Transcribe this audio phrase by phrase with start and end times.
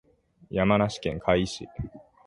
[0.49, 1.69] 山梨県甲斐市